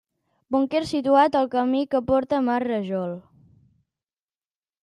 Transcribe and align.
Búnquer 0.53 0.79
situat 0.91 1.37
al 1.41 1.51
camí 1.57 1.83
que 1.93 2.01
porta 2.09 2.39
al 2.39 2.47
mas 2.49 2.65
Rajol. 2.67 3.15